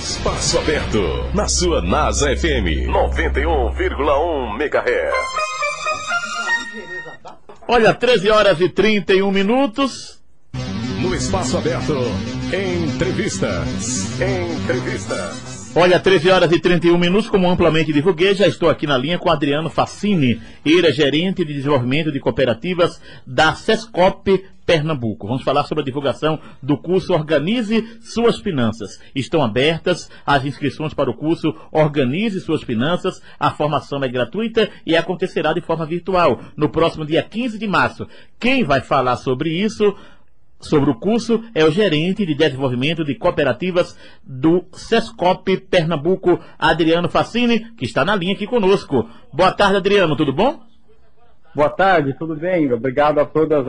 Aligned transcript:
Espaço 0.00 0.58
Aberto, 0.58 1.30
na 1.34 1.46
sua 1.46 1.82
NASA 1.82 2.34
FM 2.34 2.88
91,1 2.88 4.54
MHz. 4.54 5.14
Olha, 7.68 7.92
13 7.92 8.30
horas 8.30 8.58
e 8.62 8.70
31 8.70 9.30
minutos. 9.30 10.18
No 11.02 11.14
Espaço 11.14 11.58
Aberto, 11.58 11.94
entrevistas. 12.50 14.18
Entrevistas. 14.18 15.49
Olha, 15.72 16.00
13 16.00 16.28
horas 16.30 16.50
e 16.50 16.58
31 16.58 16.98
minutos, 16.98 17.30
como 17.30 17.48
amplamente 17.48 17.92
divulguei, 17.92 18.34
já 18.34 18.44
estou 18.44 18.68
aqui 18.68 18.88
na 18.88 18.98
linha 18.98 19.20
com 19.20 19.30
Adriano 19.30 19.70
Facini, 19.70 20.40
era 20.66 20.92
gerente 20.92 21.44
de 21.44 21.54
desenvolvimento 21.54 22.10
de 22.10 22.18
cooperativas 22.18 23.00
da 23.24 23.54
Sescop 23.54 24.44
Pernambuco. 24.66 25.28
Vamos 25.28 25.44
falar 25.44 25.62
sobre 25.62 25.82
a 25.82 25.84
divulgação 25.84 26.40
do 26.60 26.76
curso 26.76 27.12
Organize 27.12 27.98
Suas 28.00 28.40
Finanças. 28.40 29.00
Estão 29.14 29.44
abertas 29.44 30.10
as 30.26 30.44
inscrições 30.44 30.92
para 30.92 31.08
o 31.08 31.14
curso 31.14 31.54
Organize 31.70 32.40
Suas 32.40 32.64
Finanças. 32.64 33.22
A 33.38 33.52
formação 33.52 34.02
é 34.02 34.08
gratuita 34.08 34.68
e 34.84 34.96
acontecerá 34.96 35.52
de 35.52 35.60
forma 35.60 35.86
virtual 35.86 36.40
no 36.56 36.68
próximo 36.68 37.06
dia 37.06 37.22
15 37.22 37.60
de 37.60 37.68
março. 37.68 38.08
Quem 38.40 38.64
vai 38.64 38.80
falar 38.80 39.16
sobre 39.16 39.50
isso? 39.50 39.94
Sobre 40.60 40.90
o 40.90 40.94
curso 40.94 41.42
é 41.54 41.64
o 41.64 41.70
gerente 41.70 42.24
de 42.26 42.34
desenvolvimento 42.34 43.04
de 43.04 43.14
cooperativas 43.14 43.98
do 44.22 44.64
Sescop 44.72 45.56
Pernambuco, 45.56 46.38
Adriano 46.58 47.08
Facini, 47.08 47.72
que 47.74 47.84
está 47.84 48.04
na 48.04 48.14
linha 48.14 48.34
aqui 48.34 48.46
conosco. 48.46 49.08
Boa 49.32 49.52
tarde, 49.52 49.76
Adriano, 49.76 50.14
tudo 50.14 50.32
bom? 50.32 50.60
Boa 51.54 51.70
tarde, 51.70 52.14
tudo 52.18 52.36
bem? 52.36 52.72
Obrigado 52.72 53.18
a 53.18 53.24
todos 53.24 53.66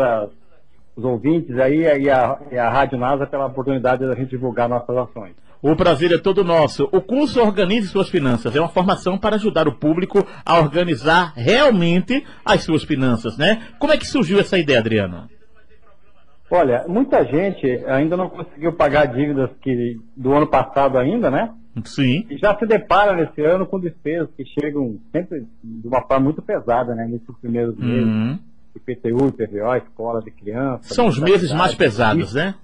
os 0.95 1.03
ouvintes 1.03 1.57
aí 1.57 1.79
e 1.79 2.09
a, 2.09 2.37
e 2.51 2.57
a 2.57 2.69
Rádio 2.69 2.99
NASA 2.99 3.25
pela 3.25 3.47
oportunidade 3.47 4.05
de 4.05 4.11
a 4.11 4.15
gente 4.15 4.29
divulgar 4.29 4.69
nossas 4.69 4.95
ações. 4.95 5.33
O 5.61 5.75
prazer 5.75 6.11
é 6.11 6.17
todo 6.17 6.43
nosso. 6.43 6.89
O 6.91 7.01
curso 7.01 7.39
Organize 7.39 7.87
Suas 7.87 8.09
Finanças 8.09 8.55
é 8.55 8.59
uma 8.59 8.69
formação 8.69 9.17
para 9.17 9.35
ajudar 9.35 9.67
o 9.67 9.75
público 9.75 10.25
a 10.43 10.59
organizar 10.59 11.33
realmente 11.35 12.25
as 12.43 12.63
suas 12.63 12.83
finanças, 12.83 13.37
né? 13.37 13.67
Como 13.77 13.93
é 13.93 13.97
que 13.97 14.07
surgiu 14.07 14.39
essa 14.39 14.57
ideia, 14.57 14.79
Adriano? 14.79 15.29
Olha, 16.51 16.85
muita 16.85 17.23
gente 17.23 17.65
ainda 17.85 18.17
não 18.17 18.29
conseguiu 18.29 18.73
pagar 18.73 19.05
dívidas 19.05 19.49
que, 19.61 19.97
do 20.17 20.33
ano 20.33 20.45
passado 20.45 20.97
ainda, 20.97 21.31
né? 21.31 21.49
Sim. 21.85 22.27
E 22.29 22.37
já 22.37 22.57
se 22.57 22.65
depara 22.65 23.15
nesse 23.15 23.41
ano 23.41 23.65
com 23.65 23.79
despesas 23.79 24.29
que 24.35 24.43
chegam 24.45 24.99
sempre 25.13 25.47
de 25.63 25.87
uma 25.87 26.01
forma 26.01 26.25
muito 26.25 26.41
pesada, 26.41 26.93
né? 26.93 27.07
Nesses 27.07 27.33
primeiros 27.39 27.77
meses. 27.77 28.05
Uhum. 28.05 28.39
IPTU, 28.75 29.27
IPVO, 29.27 29.75
escola 29.77 30.21
de 30.21 30.31
criança. 30.31 30.93
São 30.93 31.07
os 31.07 31.17
meses 31.17 31.53
mais 31.53 31.73
pesados, 31.73 32.33
lista, 32.33 32.45
né? 32.45 32.55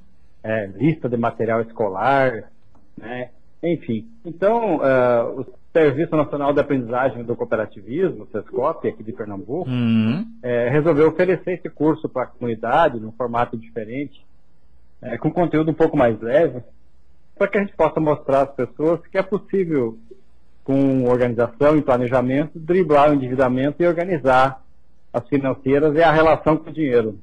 É, 0.44 0.68
lista 0.68 1.08
de 1.08 1.18
material 1.18 1.62
escolar, 1.62 2.52
né? 2.98 3.30
Enfim. 3.64 4.08
Então, 4.24 4.78
uh, 4.78 5.40
os 5.40 5.48
Serviço 5.78 6.16
Nacional 6.16 6.54
de 6.54 6.60
Aprendizagem 6.60 7.24
do 7.24 7.36
Cooperativismo, 7.36 8.24
o 8.24 8.28
SESCOP, 8.32 8.88
aqui 8.88 9.04
de 9.04 9.12
Pernambuco, 9.12 9.70
uhum. 9.70 10.26
é, 10.42 10.70
resolveu 10.70 11.08
oferecer 11.08 11.52
esse 11.52 11.70
curso 11.70 12.10
para 12.10 12.24
a 12.24 12.26
comunidade, 12.26 13.00
num 13.00 13.12
formato 13.12 13.56
diferente, 13.56 14.26
é, 15.00 15.20
com 15.20 15.30
conteúdo 15.30 15.70
um 15.70 15.76
pouco 15.76 15.96
mais 15.96 16.20
leve, 16.20 16.64
para 17.38 17.48
que 17.48 17.58
a 17.60 17.62
gente 17.62 17.76
possa 17.76 18.00
mostrar 18.00 18.42
às 18.42 18.56
pessoas 18.56 19.06
que 19.06 19.20
é 19.20 19.22
possível, 19.22 20.00
com 20.64 21.06
organização 21.06 21.78
e 21.78 21.82
planejamento, 21.84 22.58
driblar 22.58 23.12
o 23.12 23.14
endividamento 23.14 23.84
e 23.84 23.88
organizar 23.88 24.64
as 25.14 25.28
financeiras 25.28 25.96
e 25.96 26.02
a 26.02 26.12
relação 26.12 26.58
com 26.58 26.72
o 26.72 26.74
dinheiro. 26.74 27.20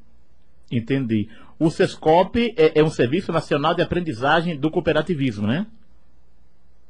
Entendi. 0.70 1.28
O 1.58 1.70
SESCOP 1.70 2.54
é, 2.56 2.78
é 2.78 2.84
um 2.84 2.90
Serviço 2.90 3.32
Nacional 3.32 3.74
de 3.74 3.82
Aprendizagem 3.82 4.56
do 4.56 4.70
Cooperativismo, 4.70 5.46
né? 5.46 5.66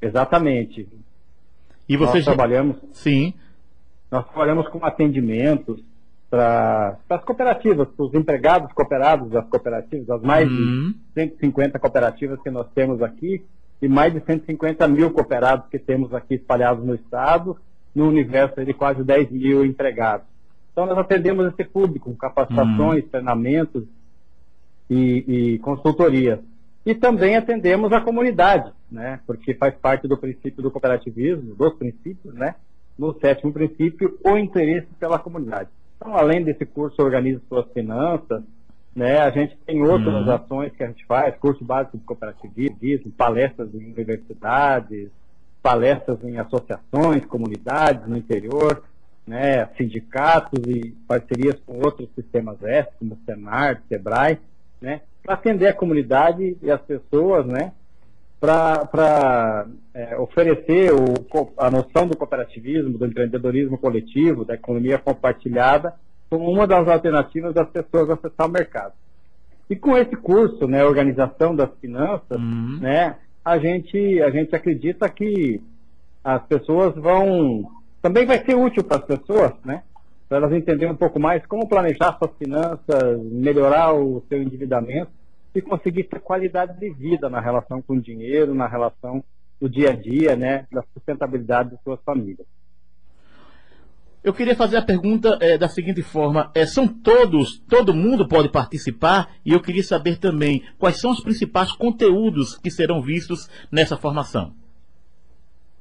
Exatamente. 0.07 0.89
E 1.89 1.97
vocês 1.97 2.25
nós 2.25 2.35
trabalhamos. 2.35 2.77
Sim. 2.93 3.35
Nós 4.11 4.27
trabalhamos 4.27 4.69
com 4.69 4.85
atendimentos 4.85 5.83
para 6.31 6.99
as 7.09 7.25
cooperativas, 7.25 7.89
para 7.89 8.07
os 8.07 8.15
empregados 8.15 8.73
cooperados 8.73 9.31
das 9.31 9.47
cooperativas, 9.47 10.11
as 10.11 10.23
mais 10.23 10.51
uhum. 10.51 10.95
de 11.15 11.23
150 11.23 11.79
cooperativas 11.79 12.41
que 12.43 12.51
nós 12.51 12.67
temos 12.75 13.03
aqui 13.03 13.45
e 13.81 13.89
mais 13.89 14.13
de 14.13 14.21
150 14.21 14.89
mil 14.89 15.11
cooperados 15.13 15.69
que 15.69 15.79
temos 15.79 16.13
aqui 16.15 16.35
espalhados 16.35 16.85
no 16.85 16.95
estado, 16.95 17.57
no 17.95 18.09
universo 18.09 18.65
de 18.65 18.73
quase 18.73 19.05
10 19.05 19.31
mil 19.31 19.65
empregados. 19.65 20.27
Então 20.73 20.87
nós 20.87 20.99
atendemos 20.99 21.47
esse 21.53 21.65
público 21.65 22.11
com 22.11 22.17
capacitações, 22.17 23.05
uhum. 23.05 23.11
treinamentos 23.11 23.85
e, 24.91 25.55
e 25.55 25.59
consultorias. 25.59 26.41
E 26.85 26.95
também 26.95 27.37
atendemos 27.37 27.93
a 27.93 28.01
comunidade, 28.01 28.73
né? 28.95 29.21
Porque 29.27 29.55
faz 29.55 29.75
parte 29.75 30.09
do 30.09 30.17
princípio 30.17 30.63
do 30.63 30.71
cooperativismo, 30.71 31.55
dos 31.55 31.75
princípios, 31.75 32.33
né? 32.35 32.55
No 32.97 33.13
sétimo 33.19 33.53
princípio, 33.53 34.19
o 34.25 34.39
interesse 34.39 34.87
pela 34.99 35.19
comunidade. 35.19 35.69
Então, 35.97 36.17
além 36.17 36.43
desse 36.45 36.65
curso 36.65 37.03
Organize 37.03 37.43
Suas 37.49 37.71
Finanças, 37.73 38.43
né? 38.95 39.19
A 39.19 39.31
gente 39.31 39.57
tem 39.67 39.83
outras 39.83 40.27
uhum. 40.27 40.31
ações 40.31 40.73
que 40.73 40.85
a 40.85 40.87
gente 40.87 41.05
faz, 41.05 41.37
curso 41.37 41.65
básico 41.65 41.99
de 41.99 42.05
cooperativismo, 42.05 43.11
palestras 43.13 43.75
em 43.75 43.93
universidades, 43.93 45.11
palestras 45.61 46.23
em 46.23 46.39
associações, 46.39 47.27
comunidades 47.27 48.07
no 48.07 48.17
interior, 48.17 48.85
né? 49.27 49.67
Sindicatos 49.77 50.61
e 50.69 50.95
parcerias 51.09 51.59
com 51.67 51.79
outros 51.79 52.09
sistemas 52.15 52.63
S, 52.63 52.89
como 52.99 53.15
o 53.15 53.19
Senar, 53.27 53.83
Sebrae, 53.89 54.39
né? 54.81 55.01
para 55.25 55.35
atender 55.35 55.69
a 55.69 55.75
comunidade 55.75 56.57
e 56.63 56.71
as 56.71 56.81
pessoas, 56.83 57.47
né? 57.47 57.73
Para 58.45 59.67
é, 59.95 60.19
oferecer 60.19 60.93
o, 60.93 61.15
a 61.57 61.71
noção 61.71 62.07
do 62.07 62.15
cooperativismo, 62.15 62.99
do 62.99 63.07
empreendedorismo 63.07 63.79
coletivo, 63.79 64.45
da 64.45 64.53
economia 64.53 64.99
compartilhada, 64.99 65.95
como 66.29 66.51
uma 66.51 66.67
das 66.67 66.87
alternativas 66.87 67.55
das 67.55 67.69
pessoas 67.71 68.11
acessar 68.11 68.47
o 68.47 68.51
mercado. 68.51 68.93
E 69.71 69.75
com 69.75 69.97
esse 69.97 70.15
curso, 70.15 70.69
né, 70.69 70.85
Organização 70.85 71.57
das 71.57 71.71
Finanças, 71.81 72.39
uhum. 72.39 72.79
né, 72.83 73.17
a 73.43 73.59
gente, 73.59 74.21
a 74.21 74.29
gente 74.29 74.55
acredita 74.55 75.09
que 75.09 75.63
as 76.23 76.43
pessoas 76.45 76.95
vão. 76.97 77.65
Também 78.03 78.27
vai 78.27 78.45
ser 78.45 78.55
útil 78.55 78.85
para 78.85 78.99
as 78.99 79.05
pessoas, 79.05 79.53
né? 79.65 79.83
para 80.29 80.39
elas 80.39 80.53
entenderem 80.53 80.93
um 80.93 80.97
pouco 80.97 81.19
mais 81.19 81.45
como 81.47 81.69
planejar 81.69 82.19
suas 82.19 82.33
finanças, 82.39 83.23
melhorar 83.23 83.95
o 83.95 84.23
seu 84.29 84.43
endividamento 84.43 85.11
e 85.55 85.63
conseguir 85.63 86.05
ter 86.05 86.21
qualidade 86.21 86.79
de 86.79 86.91
vida 86.91 87.31
na 87.31 87.41
relação 87.41 87.81
com 87.81 87.95
o 87.95 88.01
dinheiro, 88.01 88.55
na 88.55 88.67
relação 88.67 89.23
do 89.61 89.69
dia 89.69 89.91
a 89.91 89.93
dia, 89.95 90.35
né, 90.37 90.67
da 90.71 90.83
sustentabilidade 90.93 91.71
de 91.71 91.83
suas 91.83 92.01
famílias. 92.03 92.47
Eu 94.23 94.33
queria 94.33 94.57
fazer 94.57 94.79
a 94.79 94.83
pergunta 94.83 95.39
é, 95.39 95.59
da 95.59 95.69
seguinte 95.69 96.03
forma: 96.03 96.51
é, 96.55 96.65
são 96.65 96.89
todos, 96.89 97.59
todo 97.69 97.93
mundo 97.93 98.27
pode 98.27 98.51
participar? 98.51 99.35
E 99.45 99.53
eu 99.53 99.61
queria 99.61 99.83
saber 99.83 100.19
também 100.19 100.63
quais 100.79 100.99
são 100.99 101.11
os 101.11 101.21
principais 101.21 101.73
conteúdos 101.73 102.57
que 102.57 102.71
serão 102.71 103.03
vistos 103.03 103.51
nessa 103.71 103.99
formação. 103.99 104.55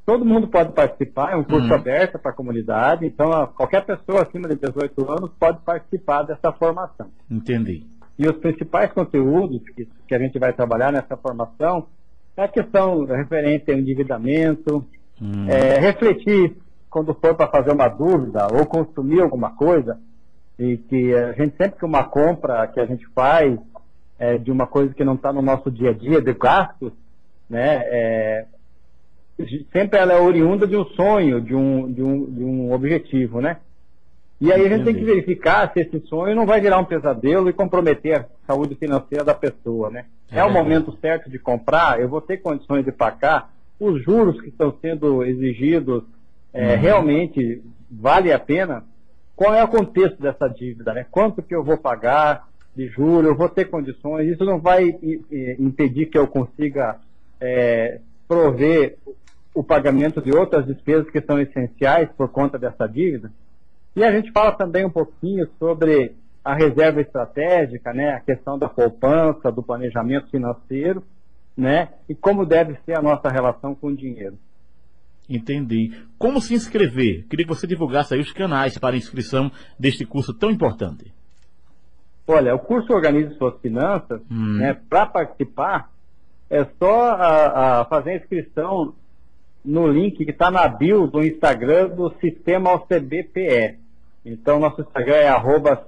Todo 0.06 0.26
mundo 0.26 0.50
pode 0.50 0.74
participar, 0.74 1.32
é 1.32 1.36
um 1.38 1.46
curso 1.46 1.70
uhum. 1.70 1.76
aberto 1.76 2.20
para 2.20 2.32
a 2.32 2.36
comunidade, 2.36 3.06
então 3.06 3.48
qualquer 3.56 3.86
pessoa 3.86 4.24
acima 4.24 4.50
de 4.50 4.56
18 4.56 5.10
anos 5.10 5.32
pode 5.40 5.62
participar 5.62 6.24
dessa 6.24 6.52
formação. 6.52 7.10
Entendi. 7.32 7.88
E 8.18 8.28
os 8.28 8.38
principais 8.38 8.92
conteúdos 8.92 9.62
que, 9.70 9.88
que 10.08 10.16
a 10.16 10.20
gente 10.20 10.38
vai 10.38 10.54
trabalhar 10.54 10.92
nessa 10.92 11.18
formação 11.18 11.88
é 12.38 12.44
a 12.44 12.48
questão 12.48 13.06
referente 13.06 13.72
ao 13.72 13.78
endividamento, 13.78 14.86
uhum. 15.22 15.50
é, 15.50 15.80
refletir 15.80 16.56
quando 16.90 17.14
for 17.16 17.34
para 17.36 17.48
fazer 17.48 17.72
uma 17.72 17.88
dúvida 17.88 18.48
ou 18.54 18.66
consumir 18.66 19.22
alguma 19.22 19.52
coisa, 19.52 20.00
e 20.60 20.78
que 20.78 21.14
a 21.16 21.32
gente 21.34 21.58
sempre 21.58 21.80
que 21.80 21.86
uma 21.86 22.04
compra 22.04 22.68
que 22.68 22.80
a 22.80 22.86
gente 22.86 23.06
faz 23.16 23.58
é, 24.20 24.38
de 24.38 24.52
uma 24.52 24.68
coisa 24.68 24.94
que 24.94 25.04
não 25.04 25.16
está 25.16 25.34
no 25.34 25.42
nosso 25.42 25.72
dia 25.72 25.90
a 25.90 25.94
dia, 25.94 26.22
de 26.22 26.34
gastos, 26.34 26.94
né, 27.50 27.82
é, 27.86 28.46
sempre 29.72 30.00
ela 30.00 30.14
é 30.14 30.20
oriunda 30.20 30.68
de 30.68 30.78
um 30.78 30.86
sonho, 30.86 31.42
de 31.42 31.56
um, 31.56 31.92
de 31.92 32.04
um, 32.04 32.26
de 32.26 32.44
um 32.44 32.72
objetivo, 32.72 33.42
né? 33.42 33.58
E 34.44 34.52
aí 34.52 34.66
a 34.66 34.70
gente 34.70 34.84
tem 34.84 34.94
que 34.94 35.06
verificar 35.06 35.72
se 35.72 35.80
esse 35.80 36.02
sonho 36.02 36.36
não 36.36 36.46
vai 36.46 36.60
virar 36.60 36.78
um 36.78 36.84
pesadelo 36.84 37.48
e 37.48 37.54
comprometer 37.54 38.20
a 38.20 38.26
saúde 38.46 38.76
financeira 38.76 39.24
da 39.24 39.34
pessoa, 39.34 39.90
né? 39.90 40.04
É, 40.30 40.40
é 40.40 40.44
o 40.44 40.52
momento 40.52 40.94
certo 41.00 41.30
de 41.30 41.40
comprar, 41.40 42.02
eu 42.02 42.10
vou 42.10 42.20
ter 42.20 42.40
condições 42.42 42.84
de 42.84 42.92
pagar, 42.92 43.54
os 43.80 44.04
juros 44.04 44.42
que 44.42 44.50
estão 44.50 44.76
sendo 44.82 45.24
exigidos 45.24 46.04
é, 46.54 46.74
uhum. 46.74 46.82
realmente 46.82 47.64
vale 47.90 48.34
a 48.34 48.40
pena? 48.40 48.84
Qual 49.34 49.54
é 49.54 49.64
o 49.64 49.68
contexto 49.70 50.22
dessa 50.22 50.50
dívida, 50.50 50.94
né? 50.94 51.06
Quanto 51.10 51.42
que 51.42 51.56
eu 51.56 51.64
vou 51.64 51.78
pagar 51.78 52.46
de 52.76 52.88
juros, 52.88 53.28
eu 53.28 53.38
vou 53.38 53.48
ter 53.48 53.70
condições, 53.70 54.28
isso 54.28 54.44
não 54.44 54.60
vai 54.60 54.94
impedir 55.58 56.08
que 56.08 56.18
eu 56.18 56.28
consiga 56.28 56.98
é, 57.40 58.02
prover 58.28 58.98
o 59.56 59.64
pagamento 59.64 60.22
de 60.22 60.36
outras 60.36 60.66
despesas 60.66 61.10
que 61.10 61.22
são 61.22 61.40
essenciais 61.40 62.10
por 62.18 62.28
conta 62.28 62.60
dessa 62.60 62.86
dívida. 62.88 63.32
E 63.96 64.04
a 64.04 64.12
gente 64.12 64.32
fala 64.32 64.52
também 64.52 64.86
um 64.86 64.90
pouquinho 64.90 65.48
sobre 65.60 66.16
a 66.44 66.56
reserva 66.56 67.02
estratégica, 67.02 67.94
né, 67.94 68.16
a 68.16 68.20
questão 68.20 68.58
da 68.58 68.68
poupança, 68.68 69.52
do 69.52 69.64
planejamento 69.64 70.30
financeiro 70.30 71.04
né? 71.56 71.90
E 72.10 72.16
como 72.16 72.46
deve 72.46 72.78
ser 72.86 72.98
a 72.98 73.02
nossa 73.02 73.30
relação 73.30 73.76
com 73.76 73.88
o 73.88 73.96
dinheiro. 73.96 74.38
Entendi. 75.30 75.92
Como 76.18 76.42
se 76.42 76.54
inscrever? 76.54 77.26
Queria 77.30 77.46
que 77.46 77.54
você 77.54 77.66
divulgasse 77.66 78.14
aí 78.14 78.20
os 78.20 78.34
canais 78.34 78.78
para 78.78 78.98
inscrição 78.98 79.52
deste 79.80 80.06
curso 80.06 80.34
tão 80.34 80.52
importante. 80.52 81.14
Olha, 82.28 82.56
o 82.56 82.60
curso 82.60 82.92
Organize 82.94 83.36
Suas 83.36 83.60
Finanças, 83.62 84.22
hum. 84.30 84.58
né, 84.58 84.74
para 84.90 85.06
participar, 85.06 85.90
é 86.50 86.66
só 86.78 87.12
a, 87.12 87.82
a 87.82 87.86
fazer 87.86 88.12
a 88.12 88.18
inscrição 88.18 88.94
no 89.64 89.88
link 89.88 90.26
que 90.26 90.32
está 90.32 90.52
na 90.52 90.68
bio 90.68 91.08
do 91.08 91.24
Instagram 91.24 91.90
do 91.90 92.14
Sistema 92.20 92.74
OCBPE. 92.74 93.80
Então, 94.26 94.60
nosso 94.60 94.82
Instagram 94.82 95.16
é 95.16 95.28
arroba. 95.28 95.86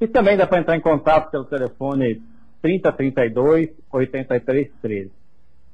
E 0.00 0.08
também 0.08 0.36
dá 0.36 0.46
para 0.46 0.60
entrar 0.60 0.76
em 0.76 0.80
contato 0.80 1.30
pelo 1.30 1.44
telefone 1.44 2.22
3032 2.62 3.70
8313. 3.92 5.10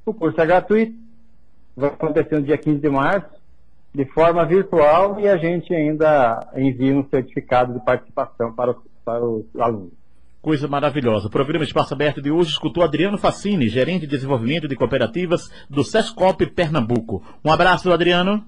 O 0.05 0.15
curso 0.15 0.41
é 0.41 0.47
gratuito, 0.47 0.95
vai 1.77 1.91
acontecer 1.91 2.37
no 2.37 2.43
dia 2.43 2.57
15 2.57 2.79
de 2.79 2.89
março, 2.89 3.29
de 3.93 4.05
forma 4.05 4.45
virtual, 4.45 5.19
e 5.19 5.29
a 5.29 5.37
gente 5.37 5.75
ainda 5.75 6.49
envia 6.55 6.95
um 6.95 7.09
certificado 7.09 7.73
de 7.73 7.85
participação 7.85 8.53
para 8.53 8.73
os, 8.73 8.77
para 9.05 9.25
os 9.25 9.45
alunos. 9.59 10.06
Coisa 10.47 10.69
maravilhosa. 10.69 11.27
O 11.27 11.31
programa 11.31 11.65
Espaço 11.65 11.93
Aberto 11.93 12.23
de 12.23 12.31
hoje 12.31 12.51
escutou 12.51 12.85
Adriano 12.85 13.19
Facini, 13.19 13.69
gerente 13.69 14.03
de 14.03 14.07
desenvolvimento 14.07 14.69
de 14.69 14.77
cooperativas 14.77 15.51
do 15.69 15.83
SESCOP 15.83 16.47
Pernambuco. 16.47 17.21
Um 17.45 17.51
abraço, 17.51 17.93
Adriano. 17.93 18.45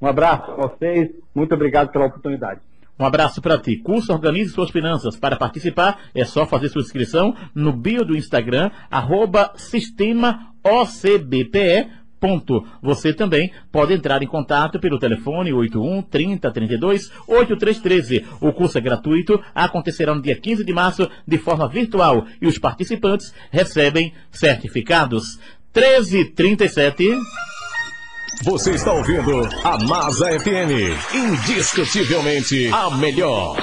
Um 0.00 0.06
abraço 0.06 0.50
a 0.50 0.54
vocês. 0.54 1.10
Muito 1.34 1.54
obrigado 1.54 1.92
pela 1.92 2.06
oportunidade. 2.06 2.62
Um 2.98 3.04
abraço 3.04 3.42
para 3.42 3.58
ti. 3.58 3.76
Curso 3.76 4.10
Organize 4.10 4.54
Suas 4.54 4.70
Finanças. 4.70 5.16
Para 5.16 5.36
participar, 5.36 6.00
é 6.14 6.24
só 6.24 6.46
fazer 6.46 6.70
sua 6.70 6.80
inscrição 6.80 7.34
no 7.54 7.74
bio 7.74 8.06
do 8.06 8.16
Instagram, 8.16 8.70
arroba 8.90 9.52
sistema 9.54 10.54
OCBPE. 10.64 11.90
Ponto. 12.20 12.66
Você 12.82 13.12
também 13.12 13.52
pode 13.70 13.92
entrar 13.92 14.22
em 14.22 14.26
contato 14.26 14.80
pelo 14.80 14.98
telefone 14.98 15.52
81 15.52 16.02
30 16.02 16.50
32 16.50 17.10
8313. 17.26 18.24
O 18.40 18.52
curso 18.52 18.78
é 18.78 18.80
gratuito, 18.80 19.40
acontecerá 19.54 20.14
no 20.14 20.22
dia 20.22 20.36
15 20.36 20.64
de 20.64 20.72
março 20.72 21.08
de 21.26 21.38
forma 21.38 21.68
virtual 21.68 22.26
e 22.40 22.46
os 22.46 22.58
participantes 22.58 23.32
recebem 23.50 24.12
certificados. 24.30 25.38
1337 25.74 27.16
você 28.44 28.72
está 28.72 28.92
ouvindo 28.92 29.48
a 29.64 29.84
Masa 29.84 30.38
FM, 30.38 30.94
indiscutivelmente 31.12 32.68
a 32.72 32.88
melhor. 32.96 33.56